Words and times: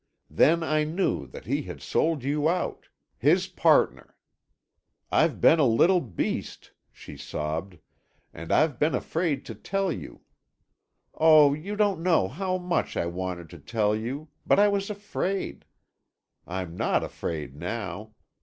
Then 0.31 0.63
I 0.63 0.83
knew 0.83 1.27
that 1.27 1.45
he 1.45 1.61
had 1.61 1.79
sold 1.79 2.23
you 2.23 2.49
out—his 2.49 3.45
partner. 3.49 4.15
I've 5.11 5.39
been 5.39 5.59
a 5.59 5.63
little 5.67 6.01
beast," 6.01 6.71
she 6.91 7.15
sobbed, 7.15 7.77
"and 8.33 8.51
I've 8.51 8.79
been 8.79 8.95
afraid 8.95 9.45
to 9.45 9.53
tell 9.53 9.91
you. 9.91 10.21
Oh, 11.13 11.53
you 11.53 11.75
don't 11.75 12.01
know 12.01 12.27
how 12.27 12.57
much 12.57 12.97
I 12.97 13.05
wanted 13.05 13.47
to 13.51 13.59
tell 13.59 13.95
you; 13.95 14.29
but 14.43 14.57
I 14.57 14.69
was 14.69 14.89
afraid. 14.89 15.65
I'm 16.47 16.75
not 16.75 17.03
afraid 17.03 17.55
now. 17.55 18.13